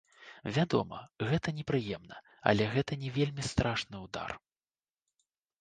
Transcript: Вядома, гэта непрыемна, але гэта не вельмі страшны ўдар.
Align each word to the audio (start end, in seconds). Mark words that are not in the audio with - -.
Вядома, 0.55 1.01
гэта 1.31 1.53
непрыемна, 1.57 2.17
але 2.53 2.63
гэта 2.77 2.99
не 3.05 3.13
вельмі 3.19 3.47
страшны 3.51 3.95
ўдар. 4.07 4.29